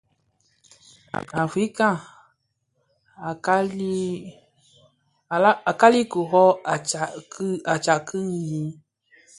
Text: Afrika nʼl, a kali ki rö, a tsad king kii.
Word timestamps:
Afrika 1.43 1.87
nʼl, 3.29 3.77
a 5.69 5.71
kali 5.81 6.01
ki 6.11 6.21
rö, 6.31 6.45
a 7.71 7.73
tsad 7.83 7.99
king 8.07 8.29
kii. 8.47 8.65